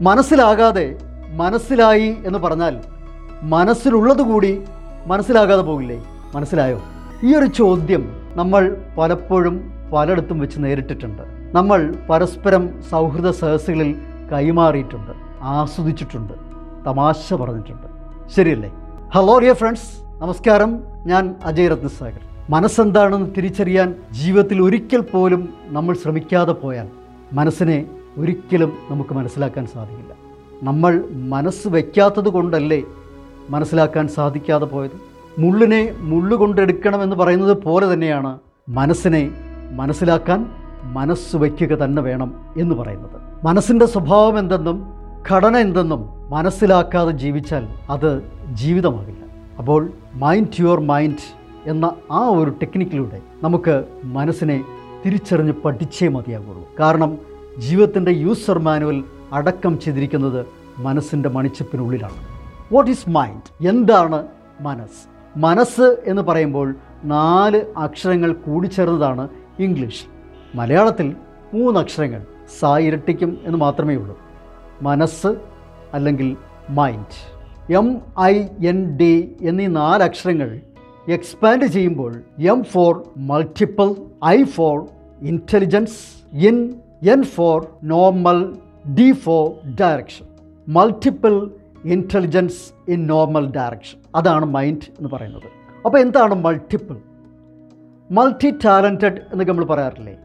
മനസ്സിലാകാതെ 0.00 0.96
മനസ്സിലായി 1.30 2.16
എന്ന് 2.26 2.38
പറഞ്ഞാൽ 2.38 2.80
മനസ്സിലുള്ളത് 3.42 4.22
കൂടി 4.22 4.62
മനസ്സിലാകാതെ 5.06 5.62
പോകില്ലേ? 5.62 6.04
മനസ്സിലായോ? 6.34 6.80
ഈ 7.24 7.34
ഒരു 7.34 7.46
ചോദ്യം 7.46 8.32
നമ്മൾ 8.34 8.76
പലപ്പോഴും 8.98 9.72
പലയിടത്തും 9.92 10.38
വെച്ച് 10.38 10.58
നേരിട്ടിട്ടുണ്ട്. 10.58 11.22
നമ്മൾ 11.52 11.94
പരസ്പരം 12.10 12.82
സൗഹൃദ 12.90 13.30
സഹസുകളിൽ 13.30 13.96
കൈമാറിയിട്ടുണ്ട് 14.32 15.10
ആസ്വദിച്ചിട്ടുണ്ട് 15.42 16.32
തമാശ 16.86 17.34
പറഞ്ഞിട്ടുണ്ട്. 17.34 17.86
ശരിയല്ലേ? 18.36 18.72
ഹലോ 19.14 19.38
ഡിയർ 19.38 19.54
ഫ്രണ്ട്സ് 19.54 20.02
നമസ്കാരം. 20.22 20.82
ഞാൻ 21.06 21.34
അജയ് 21.44 21.68
രത്നസാഗർ. 21.68 22.20
മനസ്സെന്താണെന്ന് 22.50 23.30
തിരിച്ചറിയാൻ 23.36 23.94
ജീവിതത്തിൽ 24.12 24.62
ഒരിക്കൽ 24.62 25.00
പോലും 25.00 25.54
നമ്മൾ 25.66 25.94
ശ്രമിക്കാതെ 25.94 26.52
പോയാൽ 26.52 26.88
മനസ്സിനെ 27.32 27.86
ഒരിക്കലും 28.18 28.72
നമുക്ക് 28.90 29.14
മനസ്സിലാക്കാൻ 29.14 29.66
സാധിക്കില്ല. 29.66 30.14
നമ്മൾ 30.62 31.04
മനസ്സ് 31.12 31.68
വയ്ക്കാത്തത് 31.68 32.28
കൊണ്ടല്ലേ 32.28 32.82
മനസ്സിലാക്കാൻ 33.50 34.08
സാധിക്കാതെ 34.08 34.64
പോയത്? 34.64 34.96
മുള്ളിനെ 35.38 35.94
മുള്ളുകൊണ്ടെടുക്കണമെന്ന് 35.98 37.16
പറയുന്നത് 37.16 37.56
പോലെ 37.62 37.92
തന്നെയാണ് 37.92 38.38
മനസ്സിനെ 38.68 39.30
മനസ്സിലാക്കാൻ 39.70 40.46
മനസ്സ് 40.82 41.36
വയ്ക്കുക 41.36 41.74
തന്നെ 41.74 42.02
വേണം 42.02 42.30
എന്ന് 42.56 42.74
പറയുന്നത്. 42.74 43.16
മനസ്സിന്റെ 43.44 43.86
സ്വഭാവം 43.86 44.38
എന്തെന്നും 44.38 44.78
ഘടന 45.30 45.56
എന്തെന്നും 45.56 46.08
മനസ്സിലാക്കാതെ 46.30 47.10
ജീവിച്ചാൽ 47.10 47.68
അത് 47.90 48.22
ജീവിതമാകില്ല. 48.52 49.22
അപ്പോൾ 49.58 49.92
മൈൻഡ് 50.14 50.60
യുവർ 50.60 50.80
മൈൻഡ് 50.80 51.24
എന്ന 51.66 51.92
ആ 52.12 52.28
ഒരു 52.28 52.50
ടെക്നിക്കിലൂടെ 52.50 53.20
നമുക്ക് 53.42 53.84
മനസ്സിനെ 54.04 54.64
തിരിച്ചറിഞ്ഞ് 55.06 55.52
പഠിച്ചേ 55.52 56.08
മതിയാകുള്ളൂ 56.08 56.68
കാരണം 56.80 57.18
ജീവിതത്തിന്റെ 57.58 58.10
യൂസർ 58.10 58.58
മാനുവൽ 58.58 59.04
അടക്കം 59.32 59.78
ചെയ്തിരിക്കുന്നത് 59.78 60.46
മനസ്സിന്റെ 60.78 61.28
മണിച്ചപ്പിനുള്ളിലാണ്. 61.28 62.28
വാട്ട് 62.74 62.90
ഈസ് 62.90 63.10
മൈൻഡ് 63.10 63.68
എന്താണ് 63.68 64.26
മനസ്സ്? 64.60 65.38
മനസ്സ് 65.38 65.96
എന്ന് 66.06 66.22
പറയുമ്പോൾ 66.22 66.74
നാല് 67.04 67.64
അക്ഷരങ്ങൾ 67.76 68.32
കൂടിച്ചേർന്നതാണ് 68.32 69.28
ഇംഗ്ലീഷ്. 69.58 70.04
മലയാളത്തിൽ 70.54 71.16
മൂന്ന് 71.54 71.80
അക്ഷരങ്ങൾ 71.80 72.22
സാ 72.58 72.78
ഇരട്ടിക്കും 72.78 73.38
എന്ന് 73.44 73.58
മാത്രമേ 73.58 73.96
ഉള്ളൂ. 73.96 74.18
മനസ്സ് 74.82 75.36
അല്ലെങ്കിൽ 75.94 76.36
mind 76.70 77.38
M 77.72 78.00
I 78.20 78.42
N 78.66 78.96
D 78.96 79.36
എന്നീ 79.40 79.66
നാല് 79.66 80.02
അക്ഷരങ്ങൾ 80.02 80.60
എക്സ്പാൻഡ് 81.08 81.66
ചെയ്യുമ്പോൾ 81.66 82.20
M 82.38 82.64
for 82.64 83.02
multiple 83.16 83.94
I 84.26 84.42
for 84.42 84.86
intelligence 85.22 86.36
in 86.36 86.74
N 87.02 87.22
for 87.22 87.66
normal 87.82 88.56
D 88.94 89.12
for 89.12 89.74
direction 89.80 90.26
multiple 90.68 91.50
intelligence 91.84 92.90
in 92.90 93.06
normal 93.06 93.50
direction 93.50 93.98
അതാണ് 94.14 94.44
മൈൻഡ് 94.44 94.90
എന്ന് 94.98 95.10
പറയുന്നത്. 95.12 95.48
അപ്പോൾ 95.86 95.98
എന്താണ് 95.98 96.34
മൾട്ടിപ്പിൾ 96.34 96.96
മൾട്ടി 98.10 98.50
ടാലന്റഡ് 98.64 99.20
എന്നൊക്കെ 99.32 99.52
നമ്മൾ 99.52 99.64
പറയാറില്ലേ? 99.64 100.16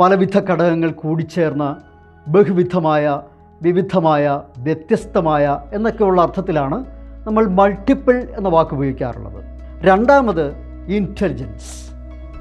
പലവിധ 0.00 0.38
ഘടകങ്ങൾ 0.38 0.90
കൂടിച്ചേർന്ന 0.90 1.76
ബഹുവിധമായ 2.28 3.22
വിവിധമായ 3.62 4.42
വ്യത്യസ്തമായ 4.58 5.62
എന്നൊക്കെയുള്ള 5.72 6.20
അർത്ഥത്തിലാണ് 6.20 6.84
നമ്മൾ 7.26 7.46
മൾട്ടിപ്പിൾ 7.46 8.28
എന്ന 8.36 8.48
വാക്ക് 8.48 8.74
ഉപയോഗിക്കാറുള്ളത്. 8.74 9.44
രണ്ടാമത് 9.86 10.52
ഇന്റലിജൻസ് 10.86 11.90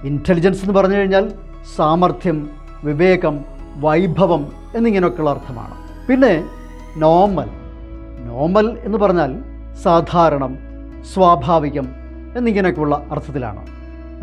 ഇന്റലിജൻസ് 0.04 0.62
എന്ന് 0.62 0.80
പറഞ്ഞു 0.80 0.96
കഴിഞ്ഞാൽ 0.96 1.34
സാമർഥ്യം 1.76 2.67
വിവേകം 2.84 3.40
വൈഭവം 3.78 4.52
എന്നിങ്ങനെയൊക്കെയുള്ള 4.76 5.30
അർത്ഥമാണ്. 5.30 5.74
പിന്നെ 6.08 6.44
നോർമൽ. 6.98 7.48
നോർമൽ 8.26 8.78
എന്ന് 8.84 8.98
പറഞ്ഞാൽ 8.98 9.36
സാധാരണം 9.84 10.58
സ്വാഭാവികം 11.14 11.88
എന്നിങ്ങനെയൊക്കെയുള്ള 12.38 13.08
അർത്ഥത്തിലാണ്. 13.12 13.68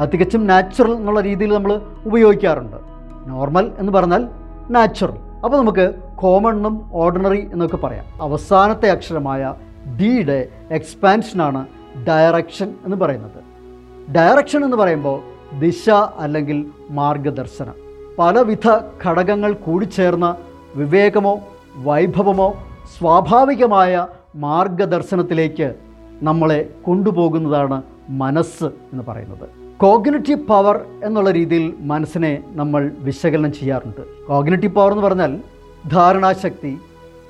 അത് 0.00 0.08
തികച്ചും 0.12 0.46
നാച്ചുറൽ 0.46 0.90
എന്നുള്ള 0.90 1.20
രീതിയിൽ 1.20 1.54
നമ്മൾ 1.54 1.80
ഉപയോഗിക്കാറുണ്ട്. 2.06 2.76
നോർമൽ 3.26 3.72
എന്ന് 3.78 3.92
പറഞ്ഞാൽ 3.92 4.28
നാച്ചുറൽ 4.70 5.18
അപ്പോൾ 5.44 5.56
നമുക്ക് 5.56 5.94
എന്നും 6.48 6.90
ഓർഡിനറി 6.92 7.48
എന്നൊക്കെ 7.52 7.76
പറയാം. 7.76 8.04
അവസാനത്തെ 8.22 8.90
അക്ഷരമായ 8.90 9.54
ഡിയുടെ 10.00 10.48
എക്സ്പാൻഷനാണ് 10.70 11.66
ഡയറക്ഷൻ 12.08 12.74
എന്ന് 12.84 12.96
പറയുന്നത്. 12.96 13.44
ഡയറക്ഷൻ 14.14 14.64
എന്ന് 14.64 14.76
പറയുമ്പോൾ 14.76 15.20
ദിശ 15.60 15.90
അല്ലെങ്കിൽ 16.18 16.66
മാർഗദർശനം. 16.90 17.83
പലവിധ 18.18 18.68
ഘടകങ്ങൾ 19.04 19.52
കൂടിച്ചേർന്ന 19.52 20.36
വിവേകമോ 20.74 21.40
വൈഭവമോ 21.76 22.64
സ്വാഭാവികമായ 22.98 24.06
മാർഗദർശനത്തിലേക്ക് 24.36 25.74
നമ്മളെ 26.22 26.68
കൊണ്ടുപോകുന്നതാണ് 26.82 27.82
മനസ്സ് 28.08 28.64
എന്ന് 28.64 29.02
പറയുന്നത്. 29.08 29.48
കോഗ്നറ്റീവ് 29.80 30.38
പവർ 30.38 30.84
എന്നുള്ള 31.04 31.30
രീതിയിൽ 31.30 31.74
മനസ്സിനെ 31.78 32.42
നമ്മൾ 32.46 32.90
വിശകലനം 32.98 33.52
ചെയ്യാറുണ്ട്. 33.52 34.26
കോഗ്നറ്റീവ് 34.26 34.74
പവർ 34.74 34.92
എന്ന് 34.92 35.02
പറഞ്ഞാൽ 35.02 35.40
ധാരണാശക്തി 35.92 36.78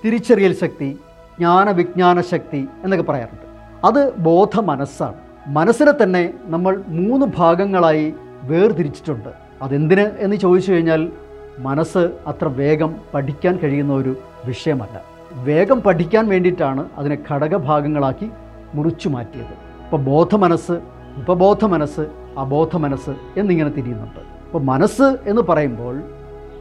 തിരിച്ചറിയൽ 0.04 0.54
ശക്തി 0.60 0.98
ജ്ഞാനവിജ്ഞാന 1.38 2.20
ശക്തി 2.20 2.68
എന്നൊക്കെ 2.84 3.12
പറയാറുണ്ട്. 3.12 3.46
അത് 3.86 4.16
ബോധ 4.18 4.60
മനസ്സാണ് 4.60 5.14
മനസ്സിനെ 5.46 5.92
തന്നെ 6.02 6.30
നമ്മൾ 6.44 6.82
മൂന്ന് 6.88 7.26
ഭാഗങ്ങളായി 7.36 8.14
വേർതിരിച്ചിട്ടുണ്ട്. 8.42 9.43
അതെന്തിന് 9.62 10.10
എന്ന് 10.18 10.36
ചോദിച്ചു 10.36 10.72
കഴിഞ്ഞാൽ 10.72 11.12
മനസ്സ് 11.58 12.10
അത്ര 12.26 12.46
വേഗം 12.48 12.94
പഠിക്കാൻ 13.14 13.58
കഴിയുന്ന 13.62 13.92
ഒരു 13.92 14.16
വിഷയമല്ല. 14.46 15.00
വേഗം 15.32 15.80
പഠിക്കാൻ 15.80 16.28
വേണ്ടിയിട്ടാണ് 16.28 16.84
അതിനെ 16.98 17.18
ഘടകഭാഗങ്ങളാക്കി 17.30 18.30
മുറിച്ചു 18.74 19.08
മാറ്റിയത്. 19.08 19.54
ഇപ്പോൾ 19.84 19.96
ബോധമനസ്സ് 19.96 20.80
ഉപബോധ 21.16 21.64
മനസ്സ് 21.64 22.06
അബോധ 22.38 22.76
മനസ്സ് 22.76 23.14
എന്നിങ്ങനെ 23.36 23.70
തിരിയുന്നുണ്ട്. 23.70 24.20
അപ്പോൾ 24.46 24.62
മനസ്സ് 24.62 25.16
എന്ന് 25.26 25.42
പറയുമ്പോൾ 25.42 26.02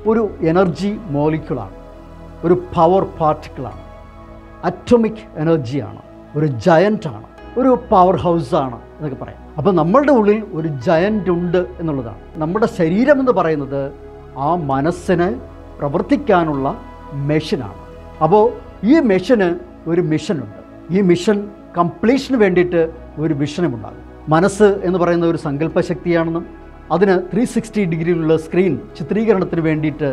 ഒരു 0.08 0.30
എനർജി 0.42 1.00
മോളിക്കുളാണ് 1.10 1.76
ഒരു 2.44 2.54
പവർ 2.54 3.04
പാർട്ടിക്കിളാണ് 3.04 3.84
അറ്റോമിക് 4.64 5.24
എനർജിയാണ് 5.38 6.02
ഒരു 6.38 6.46
ജയന്റാണ് 6.46 7.33
ഒരു 7.58 7.72
പവർ 7.92 8.16
ഹൗസാണ് 8.16 8.78
എന്നൊക്കെ 8.98 9.18
പറയാം. 9.24 9.40
അപ്പോൾ 9.58 9.74
നമ്മളുടെ 9.76 10.12
ഉള്ളിൽ 10.12 10.44
ഒരു 10.54 10.68
ജയന്റ് 10.68 11.30
ഉണ്ട് 11.30 11.66
എന്നുള്ളതാണ്. 11.80 12.20
നമ്മുടെ 12.38 12.68
ശരീരം 12.78 13.20
എന്ന് 13.20 13.32
പറയുന്നത് 13.32 13.92
ആ 14.38 14.56
മനസ്സിന് 14.56 15.28
പ്രവർത്തിക്കാനുള്ള 15.80 16.68
മെഷീനാണ് 17.14 17.80
അപ്പോൾ 18.24 18.44
ഈ 18.84 19.00
മെഷീന് 19.00 19.50
ഒരു 19.88 20.02
മിഷനുണ്ട് 20.02 20.60
ഈ 20.96 21.02
മിഷൻ 21.02 21.38
കംപ്ലീഷന് 21.78 22.38
വേണ്ടിയിട്ട് 22.38 22.82
ഒരു 23.20 23.34
വിഷനുമുണ്ടാകും 23.34 24.02
മനസ്സ് 24.30 24.68
എന്ന് 24.84 25.00
പറയുന്ന 25.00 25.26
ഒരു 25.26 25.38
സങ്കല്പ 25.38 25.80
ശക്തിയാണെന്നും 25.80 26.46
അതിന് 26.92 27.16
ത്രീ 27.32 27.46
സിക്സ്റ്റി 27.46 27.86
ഡിഗ്രിയിലുള്ള 27.86 28.38
സ്ക്രീൻ 28.38 28.80
ചിത്രീകരണത്തിന് 28.98 29.62
വേണ്ടിയിട്ട് 29.62 30.10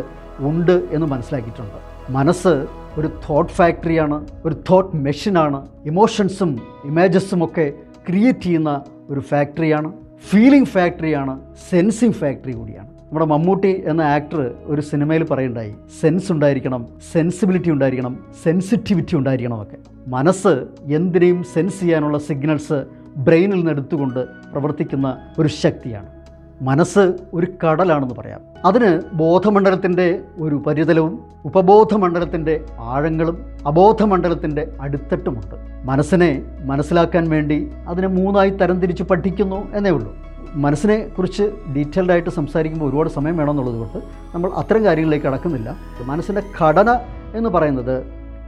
ഉണ്ട് 0.49 0.75
എന്ന് 0.91 1.07
മനസ്സിലാക്കിയിട്ടുണ്ട്. 1.07 1.77
മനസ്സ് 2.09 2.53
ഒരു 2.97 3.07
തോട്ട് 3.07 3.53
ഫാക്ടറിയാണ് 3.53 4.27
ഒരു 4.45 4.55
തോട്ട് 4.69 4.95
മെഷീനാണ് 4.95 5.67
ഇമോഷൻസും 5.85 6.61
ഇമേജസും 6.85 7.45
ഒക്കെ 7.45 7.73
ക്രിയേറ്റ് 8.07 8.39
ചെയ്യുന്ന 8.39 8.83
ഒരു 9.09 9.19
ഫാക്ടറിയാണ് 9.19 9.93
ഫീലിംഗ് 10.29 10.67
ഫാക്ടറിയാണ് 10.67 11.39
സെൻസിങ് 11.69 12.13
ഫാക്ടറി 12.13 12.53
കൂടിയാണ്. 12.53 12.89
നമ്മുടെ 13.05 13.25
മമ്മൂട്ടി 13.25 13.83
എന്ന 13.85 14.01
ആക്ടർ 14.01 14.51
ഒരു 14.65 14.81
സിനിമയിൽ 14.81 15.23
പറയുണ്ടായി 15.23 15.73
സെൻസ് 16.01 16.31
ഉണ്ടായിരിക്കണം 16.31 16.87
സെൻസിബിലിറ്റി 17.11 17.71
ഉണ്ടായിരിക്കണം 17.71 18.19
സെൻസിറ്റിവിറ്റി 18.43 19.15
ഉണ്ടായിരിക്കണം 19.15 19.61
ഒക്കെ. 19.61 19.77
മനസ്സ് 20.07 20.53
എന്തിനേയും 20.99 21.43
സെൻസ് 21.43 21.79
ചെയ്യാനുള്ള 21.79 22.17
സിഗ്നൽസ് 22.17 22.85
ബ്രെയിനിൽ 23.17 23.55
നിന്ന് 23.55 23.71
എടുത്തുകൊണ്ട് 23.71 24.27
പ്രവർത്തിക്കുന്ന 24.53 25.17
ഒരു 25.39 25.47
ശക്തിയാണ്. 25.47 26.20
മനസ്സ് 26.61 27.13
ഒരു 27.33 27.47
കടലാണെന്ന് 27.63 28.15
പറയാം. 28.15 28.39
അതിന് 28.65 29.01
ബോധമണ്ഡലത്തിന്റെ 29.13 30.19
ഒരു 30.41 30.55
പരിതലവും 30.55 31.23
ഉപബോധമണ്ഡലത്തിന്റെ 31.45 32.65
ആഴങ്ങളും 32.79 33.45
അബോധമണ്ഡലത്തിന്റെ 33.67 34.71
അടിത്തട്ടുമുണ്ട്. 34.81 35.55
മനസ്സിനെ 35.83 36.45
മനസ്സിലാക്കാൻ 36.65 37.29
വേണ്ടി 37.29 37.71
അതിനെ 37.87 38.07
മൂന്നായി 38.07 38.49
തരംതിരിച്ച് 38.49 39.03
പഠിക്കുന്നു 39.03 39.71
എന്നേ 39.73 39.91
ഉള്ളൂ. 39.91 40.15
മനസ്സിനെ 40.53 41.07
കുറിച്ച് 41.07 41.43
ഡീറ്റെയിൽഡ് 41.75 42.11
ആയിട്ട് 42.11 42.29
സംസാരിക്കുമ്പോൾ 42.29 42.89
ഒരുപാട് 42.89 43.09
സമയം 43.09 43.37
വേണമെന്നുള്ളത് 43.37 43.75
കൊണ്ട് 43.75 43.97
നമ്മൾ 44.35 44.51
അത്തരം 44.51 44.85
കാര്യങ്ങളിലേക്ക് 44.85 45.25
കടക്കുന്നില്ല 45.25 45.75
മനസ്സിന്റെ 46.03 46.41
ഘടന 46.61 46.99
എന്ന് 47.35 47.49
പറയുന്നത് 47.49 48.03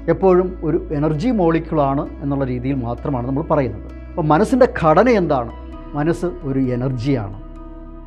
എപ്പോഴും 0.09 0.59
ഒരു 0.63 0.87
എനർജി 0.91 1.29
മോളിക്യൂളാണ് 1.29 2.09
എന്നുള്ള 2.21 2.45
രീതിയിൽ 2.45 2.75
മാത്രമാണ് 2.75 3.27
നമ്മൾ 3.27 3.43
പറയുന്നത്. 3.43 3.91
അപ്പോൾ 4.09 4.21
മനസ്സിന്റെ 4.21 4.67
ഘടന 4.83 5.09
എന്താണ്? 5.09 5.51
മനസ്സ് 5.93 6.25
ഒരു 6.25 6.59
എനർജിയാണ്. 6.59 7.52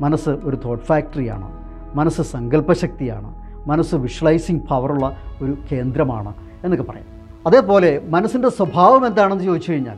മനസ്സ് 0.01 0.29
ഒരു 0.29 0.55
തോട്ട് 0.55 0.85
ഫാക്ടറിയാണ് 0.85 1.67
മനസ്സ് 1.97 2.21
സങ്കല്പശക്തിയാണ് 2.21 3.35
മനസ്സ് 3.69 3.95
വിഷ്വലൈസിങ് 3.95 4.59
പവറുള്ള 4.59 5.17
ഒരു 5.41 5.57
കേന്ദ്രമാണ് 5.71 6.33
എന്നൊക്കെ 6.63 6.91
പറയാം. 6.91 7.05
അതേപോലെ 7.47 8.01
മനസ്സിന്റെ 8.09 8.49
സ്വഭാവം 8.49 9.07
എന്താണെന്ന് 9.07 9.43
ചോദിച്ചു 9.43 9.71
കഴിഞ്ഞാൽ 9.71 9.97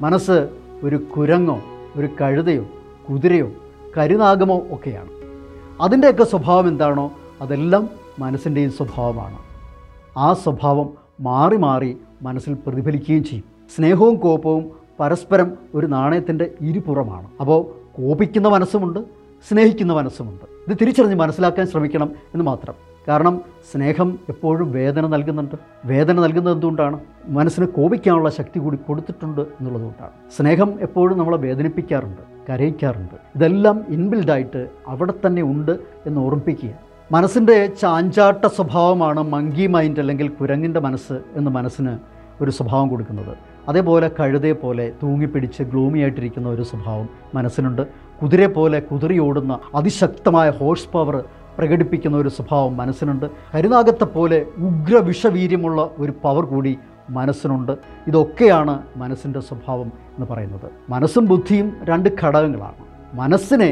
മനസ്സ് 0.00 0.48
ഒരു 0.82 0.96
കുരങ്ങോ 0.96 1.60
ഒരു 1.96 2.08
കഴുതയോ 2.20 2.64
കുതിരയോ 3.10 3.50
കരുനാഗമോ 3.98 4.58
ഒക്കെയാണ്. 4.70 5.08
അതിന്റെയൊക്കെ 5.80 6.24
സ്വഭാവം 6.24 6.68
എന്താണോ 6.68 7.12
അതെല്ലാം 7.40 7.88
മനസ്സിന്റെയും 8.18 8.70
സ്വഭാവമാണ്. 8.70 9.38
ആ 10.18 10.32
സ്വഭാവം 10.32 10.90
മാറി 11.20 11.56
മാറി 11.56 11.96
മനസ്സിൽ 12.22 12.56
പ്രതിഫലിക്കുകയും 12.66 13.24
ചെയ്യും. 13.24 13.44
സ്നേഹവും 13.76 14.14
കോപവും 14.14 14.70
പരസ്പരം 15.00 15.52
ഒരു 15.74 15.86
നാണയത്തിന്റെ 15.86 16.50
ഇരുപുറമാണ്. 16.60 17.28
അപ്പോൾ 17.40 17.79
കോപിക്കുന്ന 18.00 18.48
മനസ്സുമുണ്ട് 18.48 19.00
സ്നേഹിക്കുന്ന 19.48 19.92
മനസ്സുമുണ്ട്. 19.92 20.70
ഇത് 20.70 20.78
തിരിച്ചറിഞ്ഞ് 20.80 21.14
മനസ്സിലാക്കാൻ 21.14 21.66
ശ്രമിക്കണം 21.66 22.12
എന്ന് 22.34 22.44
മാത്രം. 22.44 22.74
കാരണം 23.08 23.40
സ്നേഹം 23.72 24.18
എപ്പോഴും 24.28 24.72
വേദന 24.72 25.06
നൽകുന്നുണ്ട്. 25.06 25.56
വേദന 25.84 26.20
നൽകുന്നത് 26.20 26.54
എന്തുകൊണ്ടാണ്? 26.54 27.00
മനസ്സിന് 27.28 27.66
കോപിക്കാനുള്ള 27.66 28.30
ശക്തി 28.30 28.58
കൂടി 28.58 28.76
കൊടുത്തിട്ടുണ്ട് 28.76 29.40
എന്നുള്ളതുകൊണ്ടാണ്. 29.40 30.10
സ്നേഹം 30.36 30.80
എപ്പോഴും 30.80 31.18
നമ്മളെ 31.18 31.36
വേദനിപ്പിക്കാറുണ്ട് 31.36 32.52
കരയിക്കാറുണ്ട്. 32.52 33.14
ഇതെല്ലാം 33.36 33.84
ഇൻബിൽഡായിട്ട് 33.88 34.68
അവിടെ 34.88 35.14
തന്നെ 35.26 35.42
ഉണ്ട് 35.42 35.78
എന്ന് 36.06 36.20
ഓർമ്മിപ്പിക്കുക. 36.20 36.70
മനസ്സിന്റെ 37.12 37.66
ചാഞ്ചാട്ട 37.66 38.46
സ്വഭാവമാണ് 38.46 39.22
മങ്കി 39.22 39.66
മൈൻഡ് 39.66 40.00
അല്ലെങ്കിൽ 40.00 40.28
കുരങ്ങിന്റെ 40.28 40.80
മനസ്സ് 40.80 41.20
എന്ന് 41.34 41.50
മനസ്സിന് 41.50 41.98
ഒരു 42.40 42.50
സ്വഭാവം 42.50 42.88
കൊടുക്കുന്നത്. 42.88 43.36
അതേപോലെ 43.70 44.08
കഴുതയെ 44.20 44.52
പോലെ 44.52 44.86
തൂങ്ങിപ്പിടിച്ച് 45.02 45.62
ഗ്ലൂമി 45.62 45.98
ആയിട്ടിരിക്കുന്ന 45.98 46.48
ഒരു 46.48 46.64
സ്വഭാവം 46.70 47.08
മനസ്സിനുണ്ട്. 47.34 47.82
കുതിരയെ 48.22 48.46
പോലെ 48.46 48.78
കുതിരയോടുന്ന 48.80 49.58
അതിശക്തമായ 49.74 50.48
ഹോഴ്സ് 50.50 50.88
പവർ 50.94 51.16
പ്രകടിപ്പിക്കുന്ന 51.58 52.16
ഒരു 52.16 52.30
സ്വഭാവം 52.36 52.76
മനസ്സിനുണ്ട്. 52.76 53.26
കരുനാഗത്തെ 53.54 54.04
പോലെ 54.04 54.38
ഉഗ്ര 54.68 54.96
വിഷവീര്യമുള്ള 54.98 55.90
ഒരു 55.98 56.12
പവർ 56.24 56.44
കൂടി 56.52 56.72
മനസ്സിനുണ്ട്. 57.10 57.72
ഇതൊക്കെയാണ് 58.06 58.74
മനസ്സിന്റെ 58.96 59.40
സ്വഭാവം 59.40 59.88
എന്ന് 60.14 60.26
പറയുന്നത്. 60.30 60.68
മനസ്സും 60.88 61.24
ബുദ്ധിയും 61.28 61.68
രണ്ട് 61.84 62.08
ഘടകങ്ങളാണ്. 62.22 62.80
മനസ്സിനെ 63.14 63.70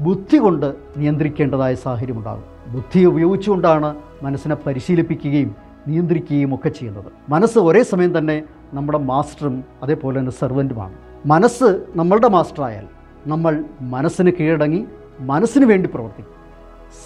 ബുദ്ധി 0.00 0.38
കൊണ്ട് 0.38 0.68
നിയന്ത്രിക്കേണ്ടതായ 0.96 1.74
സാഹചര്യമുണ്ടാകും 1.74 2.44
ബുദ്ധി 2.74 3.00
ഉപയോഗിച്ചുകൊണ്ടാണ് 3.04 3.90
മനസ്സിനെ 4.22 4.56
പരിശീലിപ്പിക്കുകയും 4.66 5.50
നിയന്ത്രിക്കുകയും 5.88 6.54
ഒക്കെ 6.54 6.68
ചെയ്യുന്നത്. 6.68 7.10
മനസ്സ് 7.28 7.58
ഒരേ 7.58 7.82
സമയം 7.82 8.12
തന്നെ 8.18 8.36
നമ്മുടെ 8.74 8.98
മാസ്റ്ററും 8.98 9.64
അതേപോലെ 9.82 10.18
തന്നെ 10.18 10.32
സെർവന്റുമാണ്. 10.32 10.92
മനസ്സ് 11.26 11.84
നമ്മളുടെ 11.96 12.28
മാസ്റ്ററായാൽ 12.28 12.86
നമ്മൾ 13.26 13.64
മനസ്സിന് 13.80 14.30
കീഴടങ്ങി 14.40 14.86
മനസ്സിന് 15.20 15.64
വേണ്ടി 15.64 15.90
പ്രവർത്തിക്കും. 15.94 16.34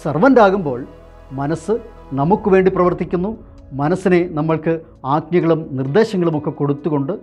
സെർവന്റ് 0.03 0.41
ആകുമ്പോൾ 0.41 0.85
മനസ്സ് 1.31 1.79
നമുക്ക് 2.13 2.49
വേണ്ടി 2.49 2.71
പ്രവർത്തിക്കുന്നു. 2.75 3.37
മനസ്സിനെ 3.73 4.29
നമ്മൾക്ക് 4.31 4.81
ആജ്ഞകളും 5.05 5.67
നിർദ്ദേശങ്ങളും 5.71 6.37
ഒക്കെ 6.37 6.49
കൊടുത്തുകൊണ്ട് 6.49 7.13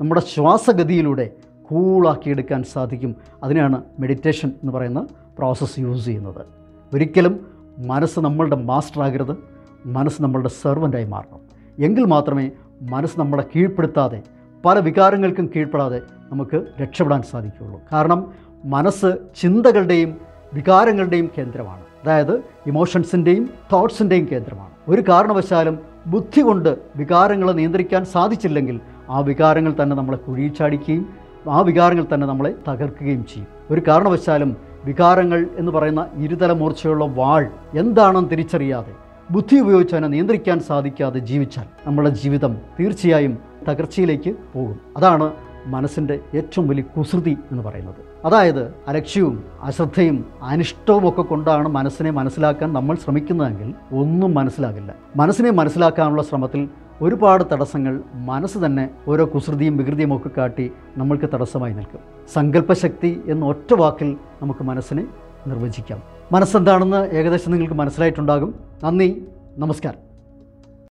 നമ്മുടെ 0.00 0.20
ശ്വാസഗതിയിലൂടെ 0.20 1.30
കൂളാക്കിയെടുക്കാൻ 1.62 2.62
സാധിക്കും. 2.62 3.16
അതിനാണ് 3.42 3.82
മെഡിറ്റേഷൻ 3.98 4.48
എന്ന് 4.48 4.72
പറയുന്ന 4.72 5.06
പ്രോസസ്സ് 5.38 5.80
യൂസ് 5.80 6.04
ചെയ്യുന്നത്. 6.04 6.46
ഒരിക്കലും 6.94 7.46
മനസ്സ് 7.78 8.20
നമ്മളുടെ 8.20 8.56
മാസ്റ്ററാകരുത്. 8.56 9.36
മനസ്സ് 9.86 10.22
നമ്മളുടെ 10.22 10.48
സെർവന്റായി 10.48 11.04
മാറണം. 11.04 11.40
എങ്കിൽ 11.84 12.04
മാത്രമേ 12.04 12.50
മനസ്സ് 12.82 13.20
നമ്മളെ 13.20 13.44
കീഴ്പ്പെടുത്താതെ 13.56 14.22
പല 14.64 14.78
വികാരങ്ങൾക്കും 14.78 15.50
കീഴ്പ്പെടാതെ 15.56 16.00
നമുക്ക് 16.32 16.62
രക്ഷപ്പെടാൻ 16.82 17.22
സാധിക്കുകയുള്ളൂ. 17.22 17.80
കാരണം 17.92 18.32
മനസ്സ് 18.64 19.16
ചിന്തകളുടെയും 19.40 20.20
വികാരങ്ങളുടെയും 20.54 21.30
കേന്ദ്രമാണ്. 21.38 21.80
അതായത് 21.80 22.36
ഇമോഷൻസിന്റെയും 22.66 23.50
തോട്ട്സിന്റെയും 23.72 24.28
കേന്ദ്രമാണ്. 24.32 24.70
ഒരു 24.88 25.04
കാരണവശാലും 25.08 25.78
ബുദ്ധി 26.06 26.40
കൊണ്ട് 26.40 26.78
വികാരങ്ങളെ 26.96 27.52
നിയന്ത്രിക്കാൻ 27.52 28.04
സാധിച്ചില്ലെങ്കിൽ 28.04 28.80
ആ 29.10 29.18
വികാരങ്ങൾ 29.18 29.74
തന്നെ 29.82 29.96
നമ്മളെ 29.96 30.18
കുഴിച്ചാടിക്കുകയും 30.18 31.16
ആ 31.50 31.60
വികാരങ്ങൾ 31.60 32.06
തന്നെ 32.14 32.26
നമ്മളെ 32.26 32.54
തകർക്കുകയും 32.68 33.26
ചെയ്യും. 33.26 33.48
ഒരു 33.70 33.82
കാരണവശാലും 33.88 34.56
വികാരങ്ങൾ 34.84 35.46
എന്ന് 35.56 35.72
പറയുന്ന 35.72 36.08
ഇരുതല 36.14 36.52
മൂർച്ചയുള്ള 36.52 37.04
വാൾ 37.04 37.50
എന്താണെന്ന് 37.74 38.30
തിരിച്ചറിയാതെ 38.30 39.07
ബുദ്ധി 39.30 39.56
ഉപയോഗിച്ച് 39.56 39.94
അതിനെ 39.94 40.08
നിയന്ത്രിക്കാൻ 40.08 40.60
സാധിക്കാതെ 40.60 41.18
ജീവിച്ചാൽ 41.18 41.64
നമ്മുടെ 41.86 42.10
ജീവിതം 42.10 42.58
തീർച്ചയായും 42.80 43.38
തകർച്ചയിലേക്ക് 43.68 44.34
പോകും. 44.54 44.80
അതാണ് 44.96 45.32
മനസ്സിന്റെ 45.66 46.20
ഏറ്റവും 46.34 46.68
വലിയ 46.68 46.82
കുസൃതി 46.82 47.36
എന്ന് 47.50 47.62
പറയുന്നത്. 47.62 47.94
അതായത് 48.24 48.74
അലക്ഷ്യവും 48.88 49.44
അശ്രദ്ധയും 49.62 50.24
അനിഷ്ടവും 50.42 51.08
ഒക്കെ 51.08 51.22
കൊണ്ടാണ് 51.22 51.68
മനസ്സിനെ 51.68 52.10
മനസ്സിലാക്കാൻ 52.10 52.72
നമ്മൾ 52.72 52.96
ശ്രമിക്കുന്നതെങ്കിൽ 52.96 53.74
ഒന്നും 53.92 54.34
മനസ്സിലാകില്ല. 54.34 54.94
മനസ്സിനെ 55.16 55.50
മനസ്സിലാക്കാനുള്ള 55.50 56.22
ശ്രമത്തിൽ 56.22 56.68
ഒരുപാട് 57.02 57.44
തടസ്സങ്ങൾ 57.52 58.00
മനസ്സ് 58.14 58.58
തന്നെ 58.58 58.90
ഓരോ 59.08 59.30
കുസൃതിയും 59.34 59.76
വികൃതിയും 59.76 60.16
ഒക്കെ 60.16 60.30
കാട്ടി 60.36 60.72
നമ്മൾക്ക് 60.96 61.28
തടസ്സമായി 61.34 61.72
നിൽക്കും. 61.72 62.00
സങ്കല്പശക്തി 62.32 63.20
എന്ന 63.26 63.44
ഒറ്റ 63.46 63.74
വാക്കിൽ 63.74 64.16
നമുക്ക് 64.42 64.64
മനസ്സിനെ 64.64 65.06
നിർവചിക്കാം. 65.46 66.17
മനസ്സെന്താണെന്ന് 66.32 67.00
ഏകദേശം 67.18 67.50
നിങ്ങൾക്ക് 67.50 67.74
മനസ്സിലായിട്ടുണ്ടാകും. 67.74 68.50
നന്ദി 68.84 69.08
നമസ്കാരം. 69.58 70.07